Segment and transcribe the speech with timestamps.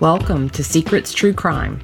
[0.00, 1.80] Welcome to Secrets True Crime.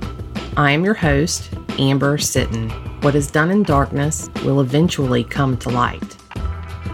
[0.57, 2.71] I am your host, Amber Sitton.
[3.03, 6.17] What is done in darkness will eventually come to light.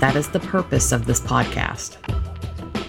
[0.00, 1.96] That is the purpose of this podcast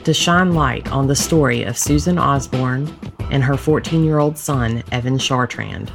[0.05, 2.93] to shine light on the story of Susan Osborne
[3.31, 5.89] and her 14 year old son, Evan Chartrand.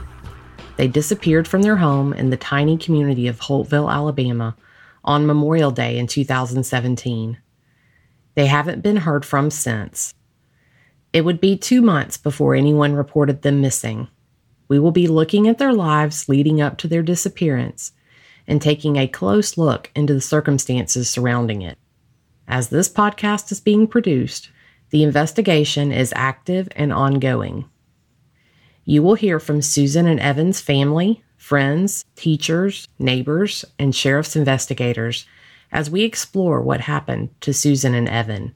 [0.77, 4.57] They disappeared from their home in the tiny community of Holtville, Alabama
[5.05, 7.39] on Memorial Day in 2017.
[8.35, 10.15] They haven't been heard from since.
[11.12, 14.09] It would be two months before anyone reported them missing.
[14.69, 17.93] We will be looking at their lives leading up to their disappearance
[18.47, 21.77] and taking a close look into the circumstances surrounding it.
[22.47, 24.51] As this podcast is being produced,
[24.91, 27.69] the investigation is active and ongoing.
[28.85, 35.27] You will hear from Susan and Evan's family, friends, teachers, neighbors, and sheriff's investigators
[35.73, 38.55] as we explore what happened to Susan and Evan.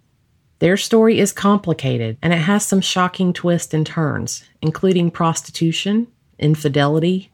[0.58, 6.06] Their story is complicated and it has some shocking twists and turns, including prostitution,
[6.38, 7.30] infidelity,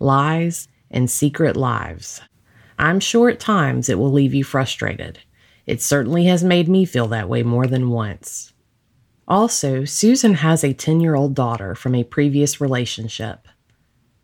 [0.00, 2.20] lies, and secret lives.
[2.78, 5.18] I'm sure at times it will leave you frustrated.
[5.66, 8.52] It certainly has made me feel that way more than once.
[9.26, 13.46] Also, Susan has a 10 year old daughter from a previous relationship.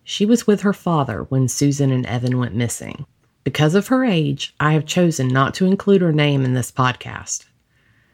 [0.04, 3.04] She was with her father when Susan and Evan went missing.
[3.44, 7.44] Because of her age, I have chosen not to include her name in this podcast.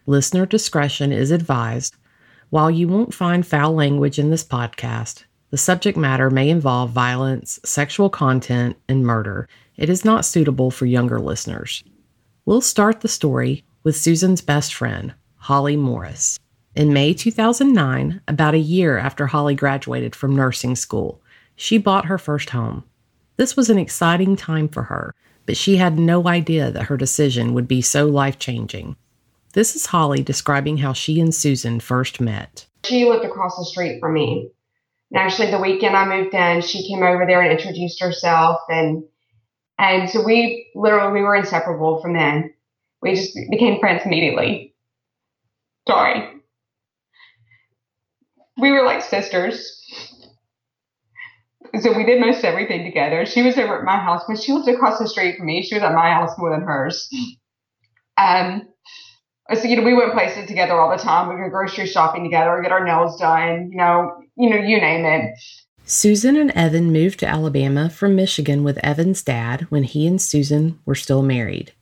[0.04, 1.94] Listener discretion is advised.
[2.50, 7.60] While you won't find foul language in this podcast, the subject matter may involve violence,
[7.64, 9.48] sexual content, and murder.
[9.76, 11.84] It is not suitable for younger listeners.
[12.44, 16.40] We'll start the story with Susan's best friend, Holly Morris.
[16.74, 21.22] In May 2009, about a year after Holly graduated from nursing school,
[21.54, 22.82] she bought her first home.
[23.40, 25.14] This was an exciting time for her,
[25.46, 28.96] but she had no idea that her decision would be so life changing.
[29.54, 32.66] This is Holly describing how she and Susan first met.
[32.84, 34.50] She lived across the street from me.
[35.10, 39.04] And actually, the weekend I moved in, she came over there and introduced herself, and
[39.78, 42.52] and so we literally we were inseparable from then.
[43.00, 44.74] We just became friends immediately.
[45.88, 46.40] Sorry
[48.60, 49.79] we were like sisters.
[51.78, 53.24] So we did most everything together.
[53.26, 55.62] She was over at my house, but she lived across the street from me.
[55.62, 57.08] She was at my house more than hers.
[58.16, 58.68] Um,
[59.54, 61.28] so you know, we went places together all the time.
[61.28, 63.70] We go grocery shopping together, get our nails done.
[63.70, 65.34] You know, you know, you name it.
[65.84, 70.78] Susan and Evan moved to Alabama from Michigan with Evan's dad when he and Susan
[70.84, 71.72] were still married.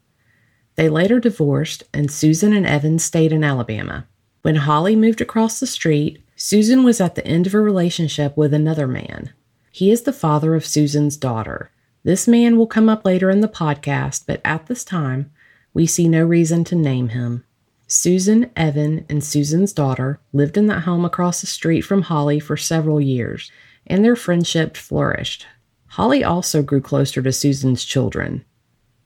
[0.76, 4.06] They later divorced, and Susan and Evan stayed in Alabama.
[4.42, 8.54] When Holly moved across the street, Susan was at the end of a relationship with
[8.54, 9.32] another man.
[9.78, 11.70] He is the father of Susan's daughter.
[12.02, 15.30] This man will come up later in the podcast, but at this time,
[15.72, 17.44] we see no reason to name him.
[17.86, 22.56] Susan, Evan, and Susan's daughter lived in that home across the street from Holly for
[22.56, 23.52] several years,
[23.86, 25.46] and their friendship flourished.
[25.90, 28.44] Holly also grew closer to Susan's children.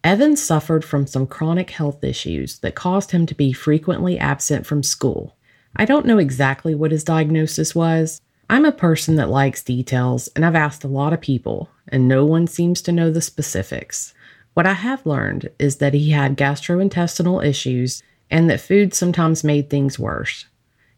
[0.02, 4.82] Evan suffered from some chronic health issues that caused him to be frequently absent from
[4.82, 5.36] school.
[5.76, 8.22] I don't know exactly what his diagnosis was.
[8.52, 12.26] I'm a person that likes details, and I've asked a lot of people, and no
[12.26, 14.12] one seems to know the specifics.
[14.52, 19.70] What I have learned is that he had gastrointestinal issues and that food sometimes made
[19.70, 20.44] things worse.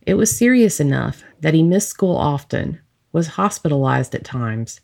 [0.03, 2.81] It was serious enough that he missed school often,
[3.13, 4.81] was hospitalized at times,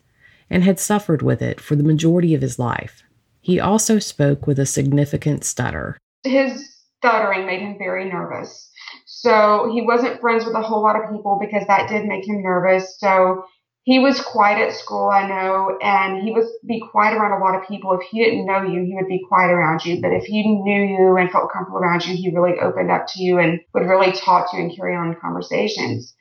[0.49, 3.03] and had suffered with it for the majority of his life.
[3.41, 5.99] He also spoke with a significant stutter.
[6.23, 8.71] His stuttering made him very nervous.
[9.07, 12.43] So he wasn't friends with a whole lot of people because that did make him
[12.43, 12.99] nervous.
[12.99, 13.45] So
[13.85, 17.55] he was quiet at school, I know, and he was be quiet around a lot
[17.55, 17.99] of people.
[17.99, 20.01] If he didn't know you, he would be quiet around you.
[20.03, 23.23] But if he knew you and felt comfortable around you, he really opened up to
[23.23, 26.15] you and would really talk to you and carry on conversations.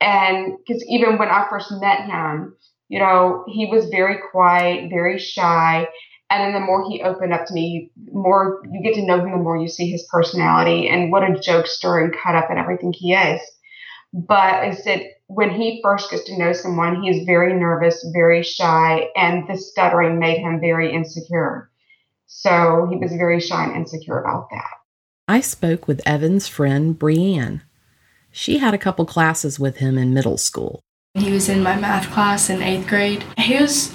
[0.00, 2.54] And because even when I first met him,
[2.88, 5.88] you know, he was very quiet, very shy.
[6.34, 9.30] And then the more he opened up to me, more you get to know him,
[9.30, 12.92] the more you see his personality and what a jokester and cut up and everything
[12.92, 13.40] he is.
[14.12, 18.42] But I said, when he first gets to know someone, he is very nervous, very
[18.42, 21.70] shy, and the stuttering made him very insecure.
[22.26, 24.70] So he was very shy and insecure about that.
[25.28, 27.62] I spoke with Evan's friend, Brianne.
[28.32, 30.80] She had a couple classes with him in middle school.
[31.14, 33.24] He was in my math class in eighth grade.
[33.38, 33.94] He was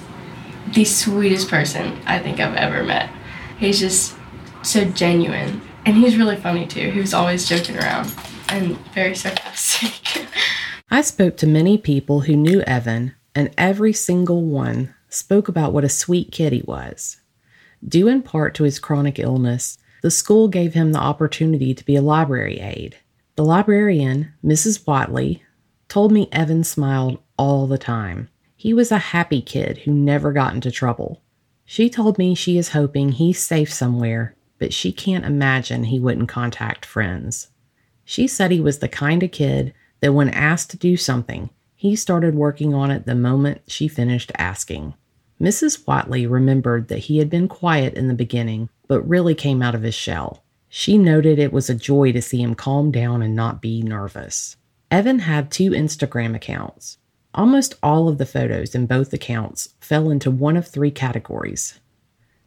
[0.74, 3.10] the sweetest person I think I've ever met.
[3.58, 4.16] He's just
[4.64, 5.62] so genuine.
[5.86, 6.92] And he's really funny too.
[6.92, 8.14] He was always joking around
[8.50, 10.28] and very sarcastic.
[10.92, 15.84] I spoke to many people who knew Evan, and every single one spoke about what
[15.84, 17.18] a sweet kid he was.
[17.88, 21.96] Due in part to his chronic illness, the school gave him the opportunity to be
[21.96, 22.98] a library aide.
[23.36, 24.86] The librarian, Mrs.
[24.86, 25.44] Watley,
[25.88, 28.30] told me Evan smiled all the time.
[28.62, 31.22] He was a happy kid who never got into trouble.
[31.64, 36.28] She told me she is hoping he's safe somewhere, but she can't imagine he wouldn't
[36.28, 37.52] contact friends.
[38.04, 41.96] She said he was the kind of kid that when asked to do something, he
[41.96, 44.94] started working on it the moment she finished asking.
[45.40, 45.88] Mrs.
[45.88, 49.84] Watley remembered that he had been quiet in the beginning, but really came out of
[49.84, 50.44] his shell.
[50.68, 54.58] She noted it was a joy to see him calm down and not be nervous.
[54.92, 56.98] Evan had two Instagram accounts.
[57.34, 61.80] Almost all of the photos in both accounts fell into one of three categories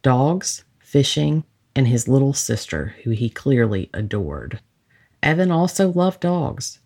[0.01, 1.45] dogs, fishing,
[1.75, 4.59] and his little sister, who he clearly adored.
[5.21, 6.79] Evan also loved dogs.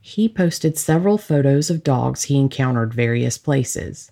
[0.00, 4.10] He posted several photos of dogs he encountered various places.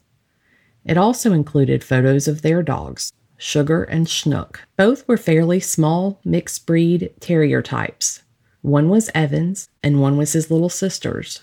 [0.85, 4.61] It also included photos of their dogs, Sugar and Schnook.
[4.77, 8.23] Both were fairly small, mixed breed terrier types.
[8.63, 11.41] One was Evan's, and one was his little sister's.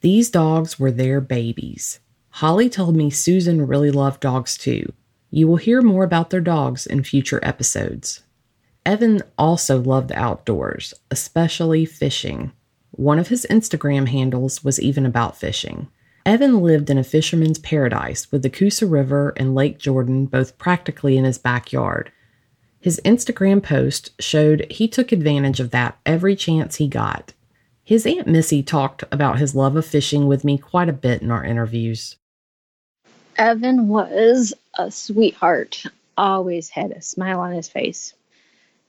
[0.00, 2.00] These dogs were their babies.
[2.30, 4.92] Holly told me Susan really loved dogs too.
[5.30, 8.22] You will hear more about their dogs in future episodes.
[8.86, 12.52] Evan also loved the outdoors, especially fishing.
[12.92, 15.88] One of his Instagram handles was even about fishing.
[16.24, 21.16] Evan lived in a fisherman's paradise with the Coosa River and Lake Jordan both practically
[21.16, 22.12] in his backyard.
[22.80, 27.32] His Instagram post showed he took advantage of that every chance he got.
[27.88, 31.30] His Aunt Missy talked about his love of fishing with me quite a bit in
[31.30, 32.16] our interviews.
[33.38, 38.12] Evan was a sweetheart, always had a smile on his face.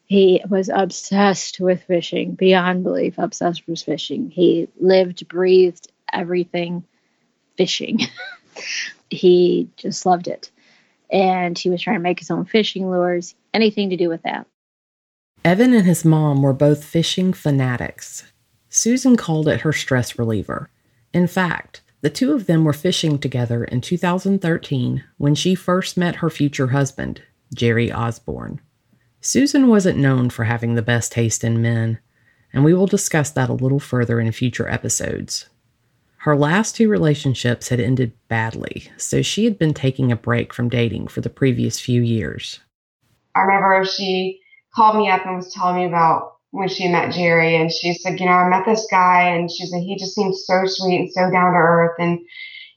[0.03, 4.31] He was obsessed with fishing, beyond belief, obsessed with fishing.
[4.31, 6.83] He lived, breathed everything
[7.55, 8.01] fishing.
[9.09, 10.51] he just loved it.
[11.09, 14.45] And he was trying to make his own fishing lures, anything to do with that.
[15.45, 18.29] Evan and his mom were both fishing fanatics.
[18.69, 20.69] Susan called it her stress reliever.
[21.13, 26.17] In fact, the two of them were fishing together in 2013 when she first met
[26.17, 27.21] her future husband,
[27.53, 28.61] Jerry Osborne.
[29.21, 31.99] Susan wasn't known for having the best taste in men,
[32.53, 35.49] and we will discuss that a little further in future episodes.
[36.23, 40.69] Her last two relationships had ended badly, so she had been taking a break from
[40.69, 42.59] dating for the previous few years.
[43.35, 44.41] I remember she
[44.75, 48.19] called me up and was telling me about when she met Jerry, and she said,
[48.19, 51.11] You know, I met this guy, and she said, He just seems so sweet and
[51.11, 51.95] so down to earth.
[51.99, 52.19] And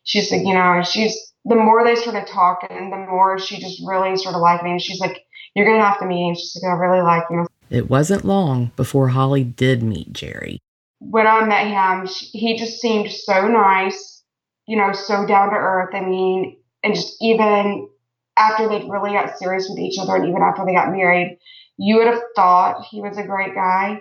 [0.05, 4.17] she said, You know, she's the more they started talking, the more she just really
[4.17, 4.73] sort of liked me.
[4.73, 5.25] And she's like,
[5.55, 6.35] you're going to have to meet him.
[6.35, 7.47] She's like, I really like him.
[7.71, 10.61] It wasn't long before Holly did meet Jerry.
[11.01, 14.23] When I met him, he just seemed so nice,
[14.67, 15.95] you know, so down to earth.
[15.95, 17.89] I mean, and just even
[18.37, 21.39] after they'd really got serious with each other and even after they got married,
[21.79, 24.01] you would have thought he was a great guy.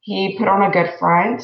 [0.00, 1.42] He put on a good front.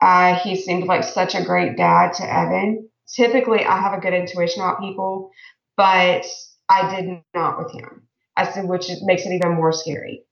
[0.00, 2.88] Uh, he seemed like such a great dad to Evan.
[3.14, 5.30] Typically, I have a good intuition about people,
[5.76, 6.26] but
[6.68, 10.24] I did not with him as to which makes it even more scary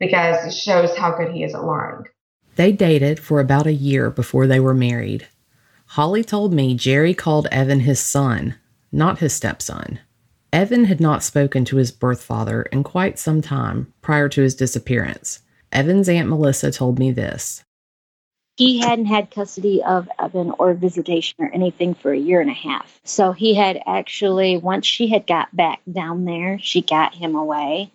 [0.00, 2.04] because it shows how good he is at lying.
[2.56, 5.28] They dated for about a year before they were married.
[5.86, 8.54] Holly told me Jerry called Evan his son,
[8.92, 9.98] not his stepson.
[10.54, 14.54] Evan had not spoken to his birth father in quite some time prior to his
[14.54, 15.40] disappearance.
[15.72, 17.64] Evan's Aunt Melissa told me this
[18.56, 22.54] he hadn't had custody of Evan or visitation or anything for a year and a
[22.54, 23.00] half.
[23.02, 27.90] So he had actually, once she had got back down there, she got him away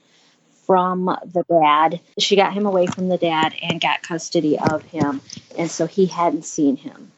[0.66, 2.02] from the dad.
[2.18, 5.22] She got him away from the dad and got custody of him.
[5.58, 7.14] And so he hadn't seen him.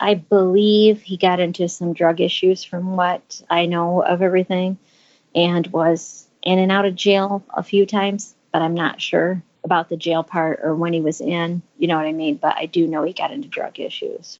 [0.00, 4.78] I believe he got into some drug issues from what I know of everything
[5.34, 9.88] and was in and out of jail a few times, but I'm not sure about
[9.88, 12.36] the jail part or when he was in, you know what I mean?
[12.36, 14.38] But I do know he got into drug issues.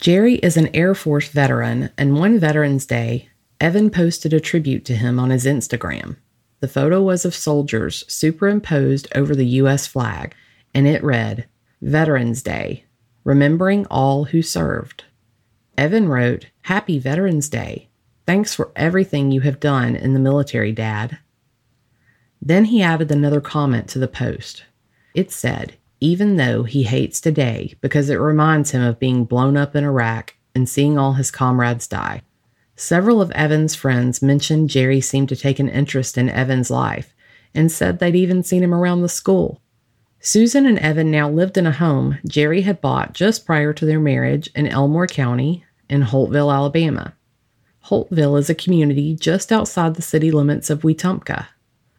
[0.00, 3.28] Jerry is an Air Force veteran, and one Veterans Day,
[3.60, 6.16] Evan posted a tribute to him on his Instagram.
[6.60, 9.86] The photo was of soldiers superimposed over the U.S.
[9.86, 10.34] flag,
[10.72, 11.46] and it read,
[11.82, 12.84] Veterans Day,
[13.28, 15.04] remembering all who served.
[15.76, 17.90] Evan wrote, Happy Veterans Day.
[18.26, 21.18] Thanks for everything you have done in the military, Dad.
[22.40, 24.64] Then he added another comment to the post.
[25.14, 29.76] It said, even though he hates today because it reminds him of being blown up
[29.76, 32.22] in Iraq and seeing all his comrades die.
[32.76, 37.14] Several of Evan's friends mentioned Jerry seemed to take an interest in Evan's life
[37.54, 39.60] and said they'd even seen him around the school.
[40.20, 44.00] Susan and Evan now lived in a home Jerry had bought just prior to their
[44.00, 47.14] marriage in Elmore County in Holtville, Alabama.
[47.86, 51.46] Holtville is a community just outside the city limits of Wetumpka,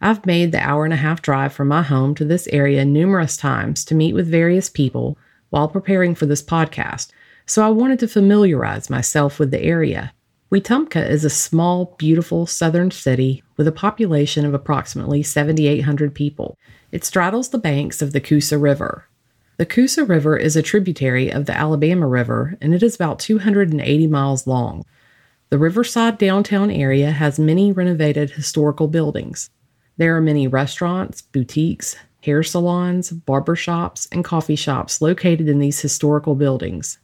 [0.01, 3.35] I've made the hour and a half drive from my home to this area numerous
[3.35, 5.17] times to meet with various people
[5.49, 7.09] while preparing for this podcast,
[7.45, 10.13] so I wanted to familiarize myself with the area.
[10.51, 16.58] Wetumpka is a small, beautiful southern city with a population of approximately 7,800 people.
[16.91, 19.08] It straddles the banks of the Coosa River.
[19.58, 24.08] The Coosa River is a tributary of the Alabama River and it is about 280
[24.08, 24.86] miles long.
[25.50, 29.51] The riverside downtown area has many renovated historical buildings.
[29.98, 35.79] There are many restaurants, boutiques, hair salons, barber shops, and coffee shops located in these
[35.79, 36.98] historical buildings.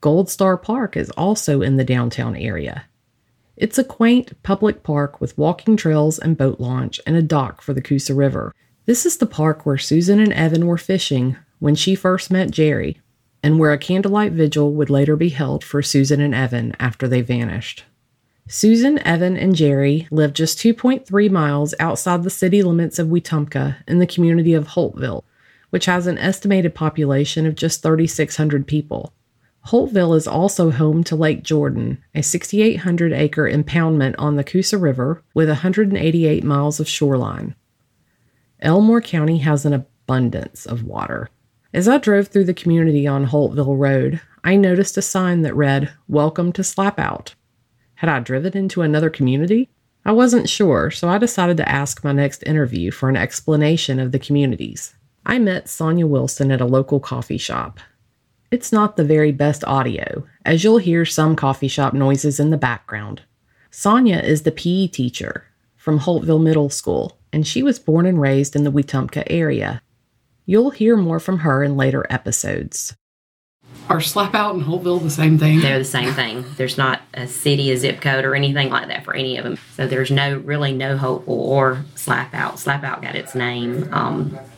[0.00, 2.86] Gold Star Park is also in the downtown area.
[3.56, 7.74] It's a quaint public park with walking trails and boat launch and a dock for
[7.74, 8.54] the Coosa River.
[8.86, 12.98] This is the park where Susan and Evan were fishing when she first met Jerry,
[13.42, 17.20] and where a candlelight vigil would later be held for Susan and Evan after they
[17.20, 17.84] vanished.
[18.48, 23.98] Susan, Evan, and Jerry lived just 2.3 miles outside the city limits of Wetumpka in
[23.98, 25.24] the community of Holtville,
[25.68, 29.12] which has an estimated population of just 3,600 people.
[29.66, 35.22] Holtville is also home to Lake Jordan, a 6,800 acre impoundment on the Coosa River
[35.34, 37.54] with 188 miles of shoreline.
[38.60, 41.28] Elmore County has an abundance of water.
[41.72, 45.92] As I drove through the community on Holtville Road, I noticed a sign that read,
[46.08, 47.34] Welcome to Slapout.
[47.96, 49.68] Had I driven into another community?
[50.04, 54.12] I wasn't sure, so I decided to ask my next interview for an explanation of
[54.12, 54.94] the communities.
[55.26, 57.78] I met Sonia Wilson at a local coffee shop.
[58.50, 62.56] It's not the very best audio, as you'll hear some coffee shop noises in the
[62.56, 63.22] background.
[63.70, 65.44] Sonia is the PE teacher
[65.76, 69.82] from Holtville Middle School, and she was born and raised in the Wetumpka area.
[70.46, 72.96] You'll hear more from her in later episodes.
[73.88, 75.60] Are Slapout and Holtville the same thing?
[75.60, 76.44] They're the same thing.
[76.56, 79.58] There's not a city, a zip code, or anything like that for any of them.
[79.76, 82.58] So there's no really no Holtville or Slapout.
[82.58, 84.49] Slap out got its name um, from the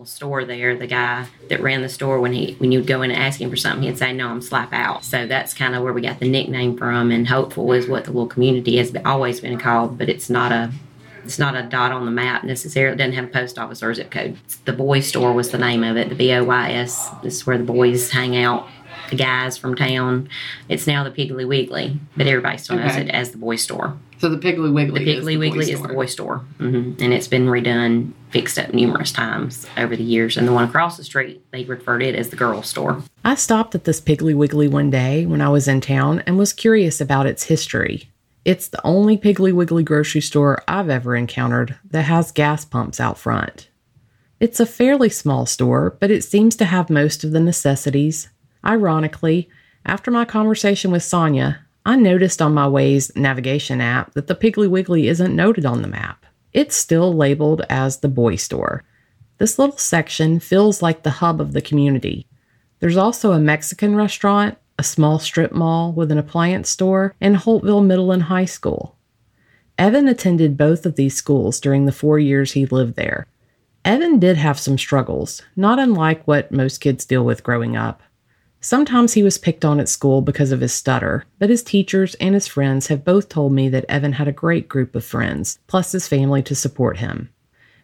[0.00, 3.10] little store there, the guy that ran the store when he when you'd go in
[3.10, 5.82] and ask him for something, he'd say, "No, I'm slap out." So that's kind of
[5.82, 7.10] where we got the nickname from.
[7.10, 10.72] And Holtville is what the little community has always been called, but it's not a
[11.22, 12.94] it's not a dot on the map necessarily.
[12.94, 14.38] It doesn't have a post office or a zip code.
[14.64, 16.08] The boys store was the name of it.
[16.08, 17.10] The B O Y S.
[17.22, 18.66] This is where the boys hang out
[19.10, 20.30] the guys from town.
[20.70, 23.02] It's now the Piggly Wiggly, but everybody still knows Okay.
[23.02, 23.98] it as the boy store.
[24.20, 25.04] So the Piggly Wiggly.
[25.04, 28.12] The is Piggly the Wiggly boy is the boy store, hmm and it's been redone,
[28.28, 30.36] fixed up numerous times over the years.
[30.36, 33.02] And the one across the street, they referred it as the girl store.
[33.24, 36.52] I stopped at this Piggly Wiggly one day when I was in town and was
[36.52, 38.10] curious about its history.
[38.44, 43.16] It's the only Piggly Wiggly grocery store I've ever encountered that has gas pumps out
[43.16, 43.70] front.
[44.38, 48.28] It's a fairly small store, but it seems to have most of the necessities.
[48.64, 49.48] Ironically,
[49.86, 54.68] after my conversation with Sonia, I noticed on my Waze navigation app that the Piggly
[54.68, 56.26] Wiggly isn't noted on the map.
[56.52, 58.84] It's still labeled as the boy store.
[59.38, 62.26] This little section feels like the hub of the community.
[62.80, 67.86] There's also a Mexican restaurant, a small strip mall with an appliance store, and Holtville
[67.86, 68.96] Middle and High School.
[69.78, 73.26] Evan attended both of these schools during the four years he lived there.
[73.82, 78.02] Evan did have some struggles, not unlike what most kids deal with growing up.
[78.62, 82.34] Sometimes he was picked on at school because of his stutter, but his teachers and
[82.34, 85.92] his friends have both told me that Evan had a great group of friends, plus
[85.92, 87.30] his family to support him.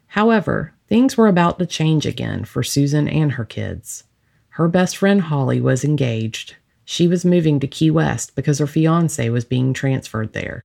[0.09, 4.04] However, things were about to change again for Susan and her kids.
[4.50, 6.56] Her best friend Holly was engaged.
[6.85, 10.62] She was moving to Key West because her fiance was being transferred there.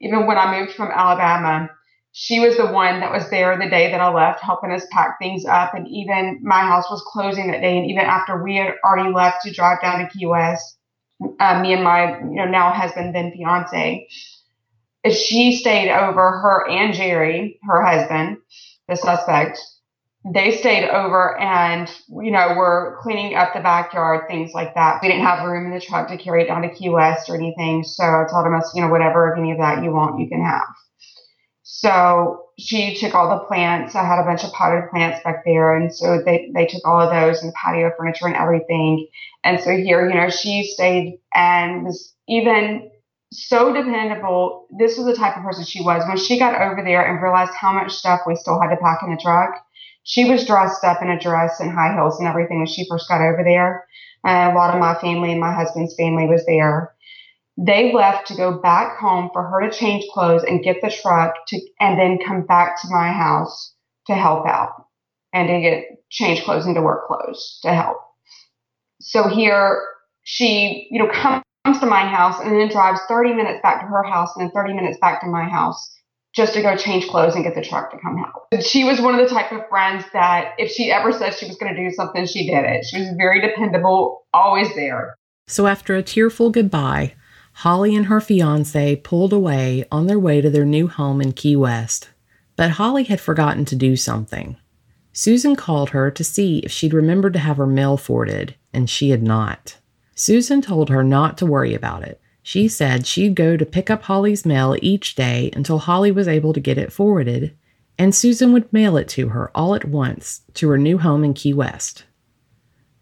[0.00, 1.68] even when I moved from Alabama,
[2.20, 5.20] she was the one that was there the day that I left, helping us pack
[5.20, 5.72] things up.
[5.72, 7.78] And even my house was closing that day.
[7.78, 10.78] And even after we had already left to drive down to Key West,
[11.38, 14.08] uh, me and my you know now husband, then fiance,
[15.08, 16.40] she stayed over.
[16.40, 18.38] Her and Jerry, her husband,
[18.88, 19.60] the suspect,
[20.34, 24.98] they stayed over and you know were cleaning up the backyard, things like that.
[25.00, 27.36] We didn't have room in the truck to carry it down to Key West or
[27.36, 30.28] anything, so I told him, you know, whatever, if any of that you want, you
[30.28, 30.66] can have.
[31.80, 33.94] So she took all the plants.
[33.94, 37.00] I had a bunch of potted plants back there, and so they they took all
[37.00, 39.06] of those and the patio furniture and everything.
[39.44, 42.90] And so here, you know, she stayed and was even
[43.32, 44.66] so dependable.
[44.76, 46.02] This was the type of person she was.
[46.08, 48.98] When she got over there and realized how much stuff we still had to pack
[49.04, 49.64] in the truck,
[50.02, 53.08] she was dressed up in a dress and high heels and everything when she first
[53.08, 53.86] got over there.
[54.24, 56.92] And a lot of my family and my husband's family was there.
[57.60, 61.34] They left to go back home for her to change clothes and get the truck
[61.48, 63.74] to, and then come back to my house
[64.06, 64.86] to help out
[65.32, 67.98] and to get change clothes into work clothes to help.
[69.00, 69.82] So here
[70.22, 71.42] she, you know, comes
[71.80, 74.74] to my house and then drives 30 minutes back to her house and then 30
[74.74, 75.96] minutes back to my house
[76.34, 78.62] just to go change clothes and get the truck to come help.
[78.64, 81.56] She was one of the type of friends that if she ever said she was
[81.56, 82.84] going to do something, she did it.
[82.84, 85.16] She was very dependable, always there.
[85.48, 87.14] So after a tearful goodbye,
[87.62, 91.56] Holly and her fiance pulled away on their way to their new home in Key
[91.56, 92.08] West.
[92.54, 94.56] But Holly had forgotten to do something.
[95.12, 99.10] Susan called her to see if she'd remembered to have her mail forwarded, and she
[99.10, 99.78] had not.
[100.14, 102.20] Susan told her not to worry about it.
[102.44, 106.52] She said she'd go to pick up Holly's mail each day until Holly was able
[106.52, 107.56] to get it forwarded,
[107.98, 111.34] and Susan would mail it to her all at once to her new home in
[111.34, 112.04] Key West.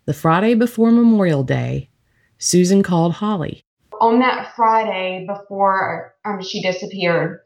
[0.06, 1.90] The Friday before Memorial Day,
[2.38, 3.65] Susan called Holly.
[4.00, 7.40] On that Friday before um, she disappeared,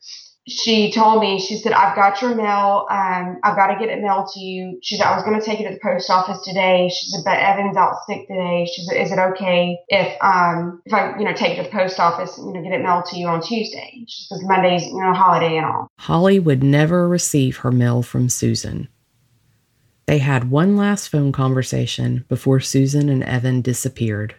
[0.49, 2.87] she told me, she said, I've got your mail.
[2.91, 4.79] Um, I've got to get it mailed to you.
[4.83, 6.89] She said, I was going to take it to the post office today.
[6.89, 8.67] She said, but Evan's out sick today.
[8.75, 11.77] She said, is it okay if, um, if I, you know, take it to the
[11.77, 14.05] post office and, you know, get it mailed to you on Tuesday?
[14.09, 15.89] She says, Monday's, you know, holiday and all.
[15.99, 18.89] Holly would never receive her mail from Susan.
[20.07, 24.35] They had one last phone conversation before Susan and Evan disappeared.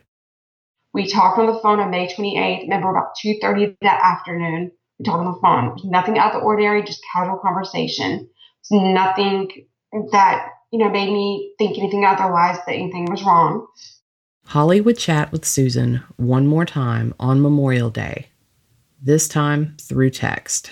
[0.94, 4.72] We talked on the phone on May 28th, remember about 2.30 that afternoon.
[5.00, 5.90] We talked on the phone.
[5.90, 8.30] Nothing out of the ordinary, just casual conversation.
[8.70, 9.50] It was nothing
[10.12, 13.68] that, you know, made me think anything otherwise, that anything was wrong.
[14.48, 18.28] Holly would chat with Susan one more time on Memorial Day,
[19.02, 20.72] this time through text.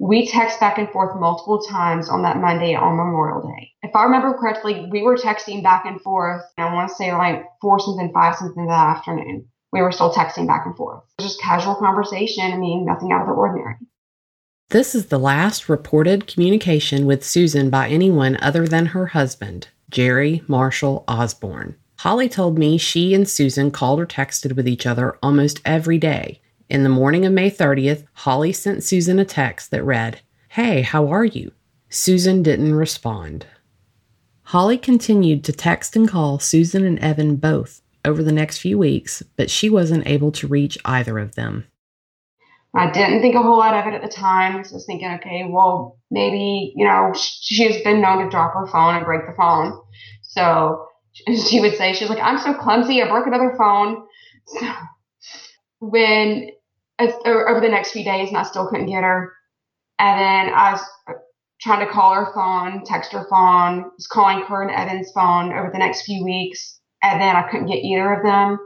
[0.00, 3.70] We text back and forth multiple times on that Monday on Memorial Day.
[3.82, 7.44] If I remember correctly, we were texting back and forth, I want to say like
[7.60, 11.02] four something, five something that afternoon we were still texting back and forth.
[11.20, 12.52] Just casual conversation.
[12.52, 13.76] I mean, nothing out of the ordinary.
[14.70, 20.42] This is the last reported communication with Susan by anyone other than her husband, Jerry
[20.46, 21.76] Marshall Osborne.
[21.98, 26.40] Holly told me she and Susan called or texted with each other almost every day.
[26.68, 31.08] In the morning of May 30th, Holly sent Susan a text that read, Hey, how
[31.08, 31.52] are you?
[31.88, 33.46] Susan didn't respond.
[34.44, 39.22] Holly continued to text and call Susan and Evan both over the next few weeks,
[39.36, 41.66] but she wasn't able to reach either of them.
[42.74, 44.56] I didn't think a whole lot of it at the time.
[44.56, 48.66] I was thinking, okay, well, maybe, you know, she has been known to drop her
[48.68, 49.80] phone and break the phone.
[50.22, 50.86] So
[51.48, 54.06] she would say, she's like, I'm so clumsy, I broke another phone.
[54.58, 54.66] So
[55.78, 56.50] when,
[56.98, 59.32] uh, over the next few days, and I still couldn't get her.
[60.00, 61.12] And then I was uh,
[61.60, 65.70] trying to call her phone, text her phone, was calling her and Evan's phone over
[65.72, 68.58] the next few weeks and then I couldn't get either of them.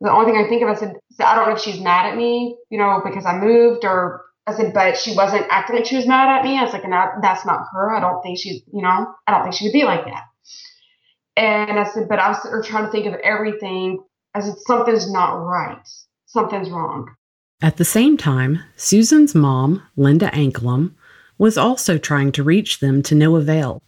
[0.00, 2.16] The only thing I think of, I said, I don't know if she's mad at
[2.16, 5.96] me, you know, because I moved, or I said, but she wasn't acting like she
[5.96, 6.58] was mad at me.
[6.58, 7.94] I was like, and that's not her.
[7.94, 10.24] I don't think she's, you know, I don't think she would be like that.
[11.36, 14.02] And I said, but I was trying to think of everything.
[14.34, 15.78] I said, something's not right.
[16.26, 17.14] Something's wrong.
[17.62, 20.94] At the same time, Susan's mom, Linda Anklem,
[21.38, 23.82] was also trying to reach them to no avail.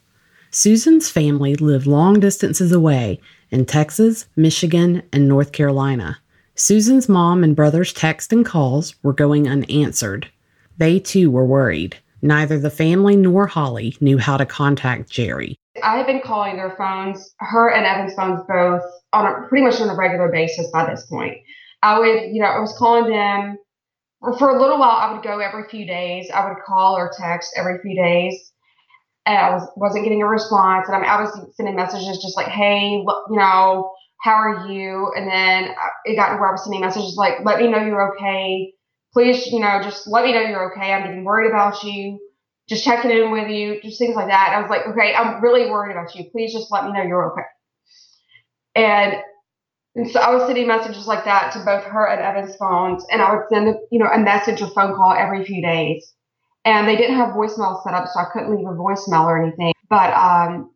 [0.51, 3.21] Susan's family lived long distances away
[3.51, 6.19] in Texas, Michigan, and North Carolina.
[6.55, 10.29] Susan's mom and brother's texts and calls were going unanswered.
[10.77, 11.97] They too were worried.
[12.21, 15.57] Neither the family nor Holly knew how to contact Jerry.
[15.83, 18.83] I had been calling their phones, her and Evan's phones both,
[19.13, 21.39] on a, pretty much on a regular basis by this point.
[21.83, 23.57] I would, you know, I was calling them
[24.39, 24.97] for a little while.
[24.97, 26.29] I would go every few days.
[26.35, 28.48] I would call or text every few days
[29.29, 30.89] and I was wasn't getting a response.
[30.89, 35.71] And I'm obviously sending messages just like, "Hey, you know, how are you?" And then
[35.71, 38.73] uh, it got to where I was sending messages like, "Let me know you're okay.
[39.13, 40.93] Please, you know, just let me know you're okay.
[40.93, 42.19] I'm getting worried about you.
[42.71, 43.81] Just checking in with you.
[43.83, 46.25] Just things like that." And I was like, "Okay, I'm really worried about you.
[46.33, 47.47] Please just let me know you're okay."
[48.75, 49.17] And
[49.95, 53.21] and so I was sending messages like that to both her and Evan's phones, and
[53.21, 56.15] I would send, you know, a message or phone call every few days
[56.69, 59.73] and they didn't have voicemail set up, so I couldn't leave a voicemail or anything.
[59.89, 60.71] But um,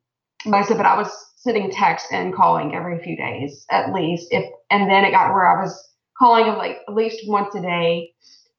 [0.50, 4.28] I said, but I was sending text and calling every few days at least.
[4.30, 7.60] If and then it got where I was calling them like at least once a
[7.60, 8.12] day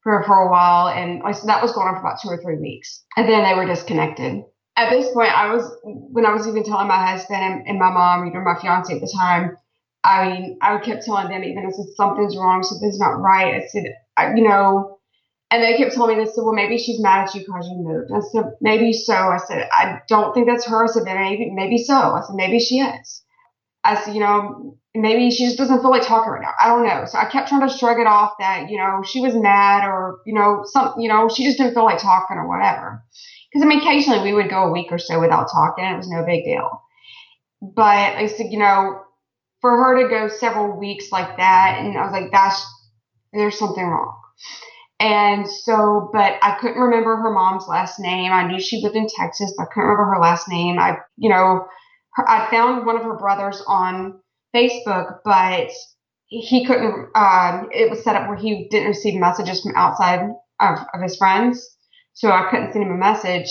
[0.04, 2.42] for for a while, and like, so that was going on for about two or
[2.42, 4.44] three weeks, and then they were disconnected.
[4.76, 7.90] At this point, I was when I was even telling my husband and, and my
[7.90, 9.58] mom, you know, my fiance at the time.
[10.06, 13.56] I mean, I kept telling them even I said something's wrong, something's not right.
[13.56, 13.86] I said,
[14.18, 15.00] I, you know,
[15.54, 17.78] and they kept telling me, they said, well, maybe she's mad at you because you
[17.78, 18.12] moved.
[18.12, 19.14] I said, maybe so.
[19.14, 20.84] I said, I don't think that's her.
[20.84, 21.94] I said, maybe, maybe so.
[21.94, 23.22] I said, maybe she is.
[23.84, 26.54] I said, you know, maybe she just doesn't feel like talking right now.
[26.60, 27.06] I don't know.
[27.06, 30.22] So I kept trying to shrug it off that, you know, she was mad or,
[30.26, 33.04] you know, some, you know, she just didn't feel like talking or whatever.
[33.52, 35.86] Because I mean, occasionally we would go a week or so without talking.
[35.86, 36.82] It was no big deal.
[37.62, 39.04] But I said, you know,
[39.62, 42.66] for her to go several weeks like that, and I was like, that's,
[43.34, 44.20] there's something wrong.
[45.04, 48.32] And so, but I couldn't remember her mom's last name.
[48.32, 50.80] I knew she lived in Texas, but I couldn't remember her last name.
[50.80, 51.66] I, you know,
[52.14, 54.22] her, I found one of her brothers on
[54.56, 55.72] Facebook, but
[56.28, 60.22] he couldn't, uh, it was set up where he didn't receive messages from outside
[60.62, 61.70] of, of his friends.
[62.14, 63.50] So I couldn't send him a message.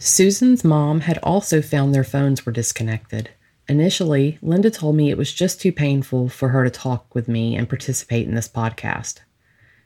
[0.00, 3.30] Susan's mom had also found their phones were disconnected.
[3.68, 7.54] Initially, Linda told me it was just too painful for her to talk with me
[7.54, 9.20] and participate in this podcast.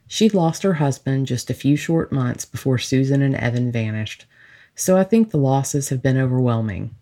[0.07, 4.27] She'd lost her husband just a few short months before Susan and Evan vanished,
[4.75, 6.95] so I think the losses have been overwhelming.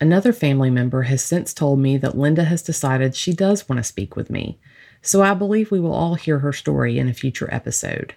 [0.00, 3.84] Another family member has since told me that Linda has decided she does want to
[3.84, 4.58] speak with me,
[5.02, 8.14] so I believe we will all hear her story in a future episode.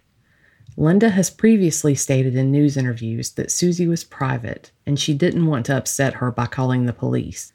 [0.75, 5.67] Linda has previously stated in news interviews that Susie was private and she didn't want
[5.67, 7.53] to upset her by calling the police.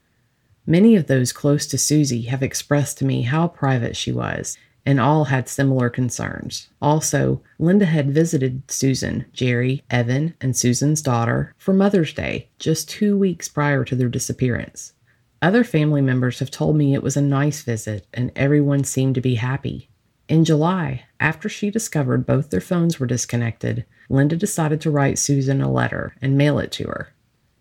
[0.66, 5.00] Many of those close to Susie have expressed to me how private she was, and
[5.00, 6.68] all had similar concerns.
[6.80, 13.16] Also, Linda had visited Susan, Jerry, Evan, and Susan's daughter for Mother's Day just two
[13.16, 14.94] weeks prior to their disappearance.
[15.40, 19.20] Other family members have told me it was a nice visit and everyone seemed to
[19.20, 19.88] be happy.
[20.28, 25.62] In July, after she discovered both their phones were disconnected, Linda decided to write Susan
[25.62, 27.14] a letter and mail it to her.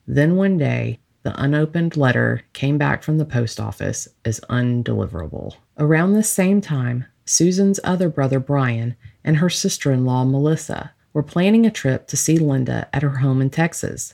[0.08, 5.54] Then one day, the unopened letter came back from the post office as undeliverable.
[5.78, 11.22] Around this same time, Susan's other brother Brian and her sister in law Melissa were
[11.22, 14.14] planning a trip to see Linda at her home in Texas.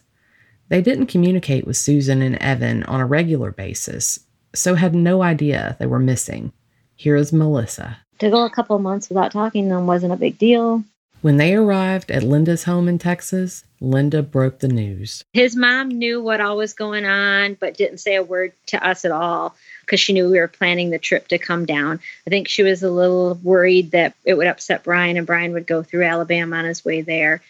[0.69, 4.21] They didn't communicate with Susan and Evan on a regular basis,
[4.55, 6.51] so had no idea they were missing.
[6.95, 7.99] Here is Melissa.
[8.17, 10.83] To go a couple months without talking to them wasn't a big deal.
[11.23, 15.23] When they arrived at Linda's home in Texas, Linda broke the news.
[15.31, 19.05] His mom knew what all was going on, but didn't say a word to us
[19.05, 22.01] at all because she knew we were planning the trip to come down.
[22.27, 25.65] I think she was a little worried that it would upset Brian and Brian would
[25.65, 27.41] go through Alabama on his way there.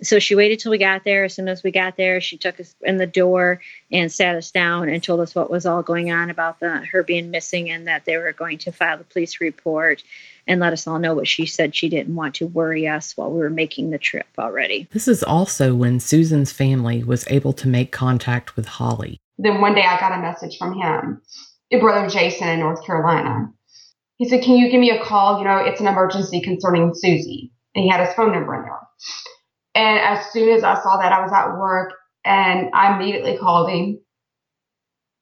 [0.00, 1.24] So she waited till we got there.
[1.24, 3.60] As soon as we got there, she took us in the door
[3.92, 7.02] and sat us down and told us what was all going on about the her
[7.02, 10.02] being missing and that they were going to file the police report
[10.48, 13.30] and let us all know what she said she didn't want to worry us while
[13.30, 14.88] we were making the trip already.
[14.92, 19.20] This is also when Susan's family was able to make contact with Holly.
[19.36, 21.20] Then one day I got a message from him,
[21.70, 23.52] your brother Jason in North Carolina.
[24.16, 25.38] He said, Can you give me a call?
[25.38, 27.52] You know, it's an emergency concerning Susie.
[27.74, 28.80] And he had his phone number in there.
[29.74, 31.92] And as soon as I saw that, I was at work
[32.24, 34.00] and I immediately called him.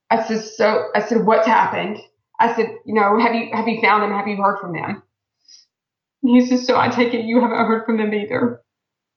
[0.08, 1.98] I said, So I said, What's happened?
[2.38, 4.12] I said, you know, have you have you found them?
[4.12, 5.02] Have you heard from them?
[6.26, 8.62] He says, So I take it you haven't heard from them either.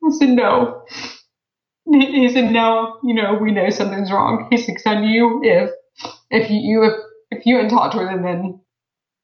[0.06, 0.84] I said, No.
[1.92, 4.48] He said, No, you know, we know something's wrong.
[4.52, 5.72] He said, I knew if
[6.32, 6.94] if you if,
[7.40, 8.62] if you hadn't talked to her then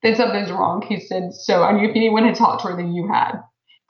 [0.04, 0.84] then something's wrong.
[0.88, 3.42] He said, So I knew if anyone had talked to her then you had.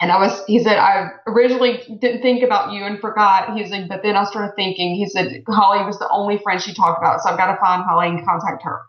[0.02, 3.58] And I was, he said, I originally didn't think about you and forgot.
[3.58, 6.74] He's like, but then I started thinking, he said, Holly was the only friend she
[6.74, 7.22] talked about.
[7.22, 8.82] So I've got to find Holly and contact her.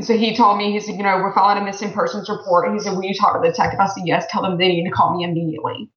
[0.00, 2.72] And so he told me, he said, you know, we're filing a missing persons report.
[2.72, 3.80] He said, will you talk to the detective?
[3.80, 5.90] I said, yes, tell them they need to call me immediately.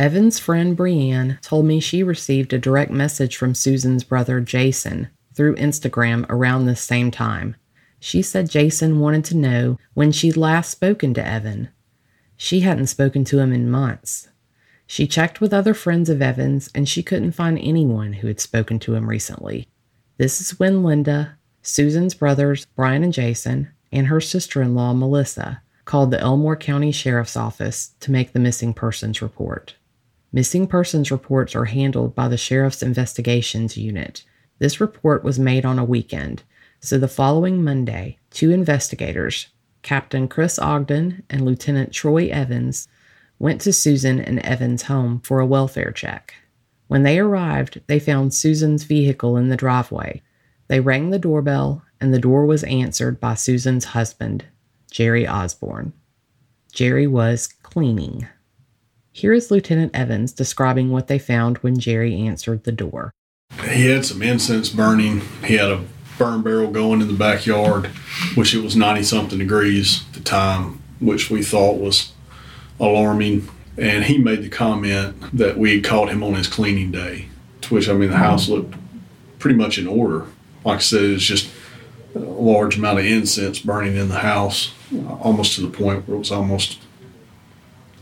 [0.00, 5.54] Evan's friend Brienne told me she received a direct message from Susan's brother Jason through
[5.54, 7.54] Instagram around this same time.
[8.00, 11.68] She said Jason wanted to know when she'd last spoken to Evan.
[12.36, 14.28] She hadn't spoken to him in months.
[14.88, 18.80] She checked with other friends of Evan's and she couldn't find anyone who had spoken
[18.80, 19.68] to him recently.
[20.16, 21.37] This is when Linda,
[21.68, 26.90] Susan's brothers, Brian and Jason, and her sister in law, Melissa, called the Elmore County
[26.90, 29.74] Sheriff's Office to make the missing persons report.
[30.32, 34.24] Missing persons reports are handled by the Sheriff's Investigations Unit.
[34.58, 36.42] This report was made on a weekend,
[36.80, 39.48] so the following Monday, two investigators,
[39.82, 42.88] Captain Chris Ogden and Lieutenant Troy Evans,
[43.38, 46.32] went to Susan and Evan's home for a welfare check.
[46.86, 50.22] When they arrived, they found Susan's vehicle in the driveway.
[50.68, 54.44] They rang the doorbell, and the door was answered by Susan's husband,
[54.90, 55.92] Jerry Osborne.
[56.72, 58.28] Jerry was cleaning.
[59.12, 63.10] Here is Lieutenant Evans describing what they found when Jerry answered the door.
[63.64, 65.22] He had some incense burning.
[65.44, 65.84] He had a
[66.18, 67.86] burn barrel going in the backyard,
[68.34, 72.12] which it was 90 something degrees at the time, which we thought was
[72.78, 73.48] alarming.
[73.76, 77.28] And he made the comment that we had caught him on his cleaning day,
[77.62, 78.74] to which I mean, the house looked
[79.38, 80.26] pretty much in order.
[80.64, 81.50] Like I said, it's just
[82.14, 84.72] a large amount of incense burning in the house,
[85.20, 86.78] almost to the point where it was almost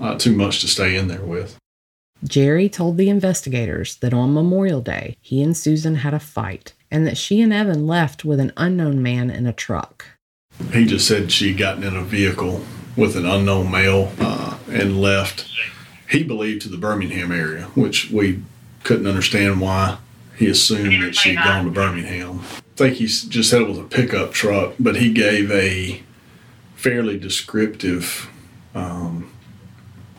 [0.00, 1.56] uh, too much to stay in there with.
[2.24, 7.06] Jerry told the investigators that on Memorial Day, he and Susan had a fight and
[7.06, 10.06] that she and Evan left with an unknown man in a truck.
[10.72, 12.62] He just said she'd gotten in a vehicle
[12.96, 15.46] with an unknown male uh, and left.
[16.10, 18.42] he believed to the Birmingham area, which we
[18.82, 19.98] couldn't understand why
[20.37, 22.40] he assumed that she had gone to Birmingham.
[22.40, 26.03] I think he just said it was a pickup truck, but he gave a
[26.75, 28.29] fairly descriptive,
[28.75, 29.33] um,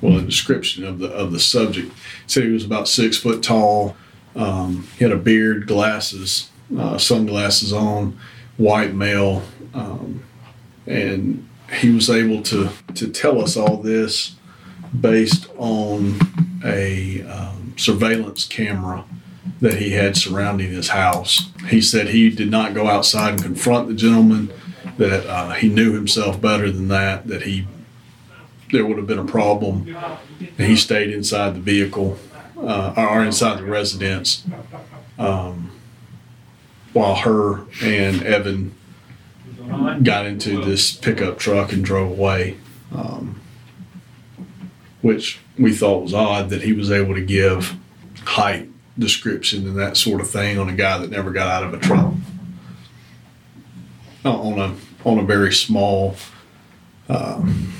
[0.01, 1.89] well, a description of the of the subject.
[1.93, 1.93] He
[2.27, 3.95] said he was about six foot tall.
[4.35, 8.19] Um, he had a beard, glasses, uh, sunglasses on,
[8.57, 10.23] white male, um,
[10.87, 11.47] and
[11.79, 14.35] he was able to to tell us all this
[14.99, 16.17] based on
[16.65, 19.03] a um, surveillance camera
[19.61, 21.51] that he had surrounding his house.
[21.69, 24.51] He said he did not go outside and confront the gentleman,
[24.97, 27.67] that uh, he knew himself better than that, that he
[28.71, 29.95] there would have been a problem.
[30.57, 32.17] He stayed inside the vehicle
[32.57, 34.45] uh, or inside the residence
[35.17, 35.71] um,
[36.91, 38.75] while her and Evan
[40.03, 42.57] got into this pickup truck and drove away.
[42.93, 43.39] Um,
[45.01, 47.75] which we thought was odd that he was able to give
[48.25, 51.73] height description and that sort of thing on a guy that never got out of
[51.73, 52.13] a truck
[54.25, 54.75] Uh, on a
[55.07, 56.15] on a very small,
[57.07, 57.71] um,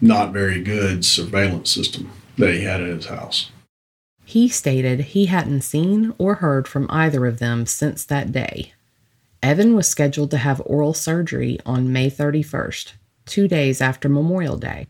[0.00, 3.50] not very good surveillance system that he had at his house.
[4.24, 8.72] He stated he hadn't seen or heard from either of them since that day.
[9.42, 12.92] Evan was scheduled to have oral surgery on May 31st,
[13.26, 14.86] two days after Memorial Day.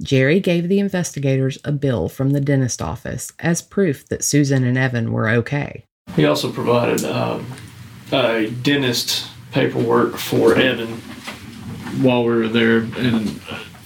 [0.00, 4.78] Jerry gave the investigators a bill from the dentist office as proof that Susan and
[4.78, 5.84] Evan were okay.
[6.14, 7.46] He also provided um,
[8.12, 10.88] a dentist paperwork for Evan
[12.00, 13.40] while we were there, and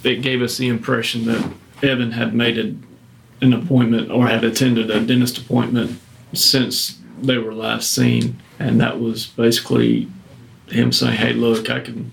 [0.04, 5.00] it gave us the impression that Evan had made an appointment or had attended a
[5.00, 5.98] dentist appointment
[6.32, 10.08] since they were last seen, and that was basically
[10.66, 12.12] him saying, "Hey, look, I can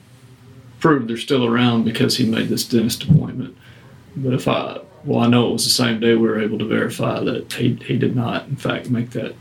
[0.80, 3.56] prove they're still around because he made this dentist appointment."
[4.16, 6.66] But if I, well, I know it was the same day we were able to
[6.66, 9.36] verify that he, he did not, in fact, make that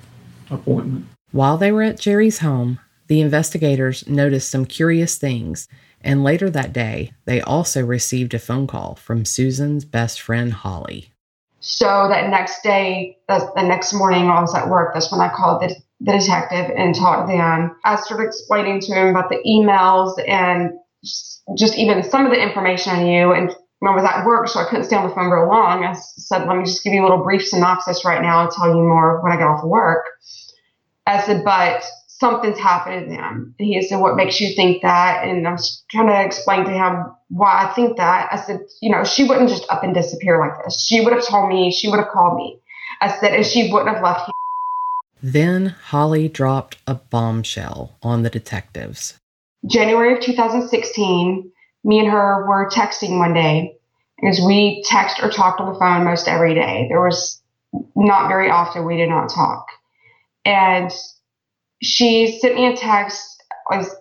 [0.50, 1.07] appointment.
[1.31, 2.78] While they were at Jerry's home,
[3.09, 5.68] the investigators noticed some curious things,
[6.00, 11.12] and later that day, they also received a phone call from Susan's best friend, Holly.
[11.61, 15.28] So that next day, the, the next morning, I was at work, that's when I
[15.28, 17.76] called the, the detective and talked to him.
[17.85, 20.70] I started explaining to him about the emails and
[21.02, 23.33] just, just even some of the information I knew.
[23.33, 25.85] And when I was at work, so I couldn't stay on the phone real long,
[25.85, 28.69] I said, let me just give you a little brief synopsis right now and tell
[28.69, 30.05] you more when I get off of work.
[31.07, 33.55] I said, but something's happened to them.
[33.59, 35.27] And he said, what makes you think that?
[35.27, 38.29] And I was trying to explain to him why I think that.
[38.33, 40.85] I said, you know, she wouldn't just up and disappear like this.
[40.85, 42.59] She would have told me, she would have called me.
[43.01, 44.27] I said, and she wouldn't have left.
[44.27, 44.33] Him.
[45.23, 49.19] Then Holly dropped a bombshell on the detectives.
[49.67, 51.51] January of 2016,
[51.88, 53.74] me and her were texting one day
[54.20, 56.87] because we text or talked on the phone most every day.
[56.88, 57.42] There was
[57.96, 59.66] not very often we did not talk.
[60.44, 60.92] And
[61.83, 63.42] she sent me a text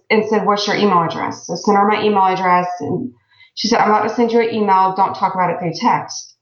[0.10, 1.48] and said, What's your email address?
[1.48, 3.14] So I sent her my email address and
[3.56, 4.94] she said, I'm about to send you an email.
[4.96, 6.36] Don't talk about it through text.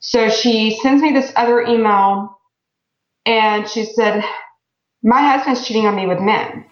[0.00, 2.40] So she sends me this other email
[3.26, 4.24] and she said,
[5.02, 6.64] My husband's cheating on me with men.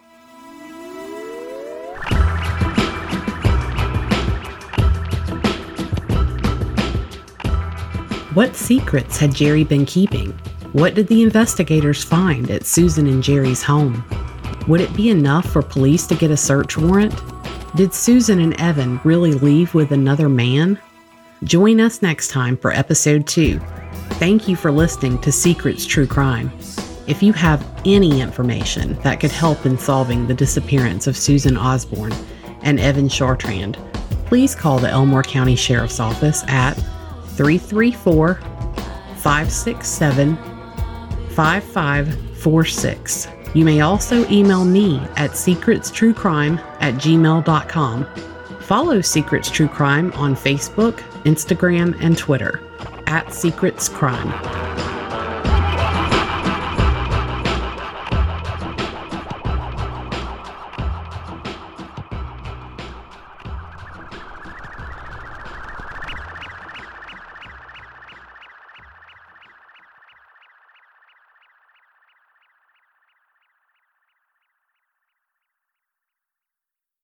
[8.39, 10.31] What secrets had Jerry been keeping?
[10.71, 14.05] What did the investigators find at Susan and Jerry's home?
[14.69, 17.21] Would it be enough for police to get a search warrant?
[17.75, 20.81] Did Susan and Evan really leave with another man?
[21.43, 23.59] Join us next time for episode 2.
[24.21, 26.53] Thank you for listening to Secrets True Crime.
[27.09, 32.15] If you have any information that could help in solving the disappearance of Susan Osborne
[32.63, 33.75] and Evan Chartrand,
[34.27, 36.79] please call the Elmore County Sheriff's Office at
[37.39, 40.37] 334 567
[41.31, 43.29] 5546.
[43.55, 48.07] You may also email me at secretstruecrime at gmail.com.
[48.61, 52.61] Follow Secrets True Crime on Facebook, Instagram, and Twitter
[53.07, 54.88] at Secrets Crime.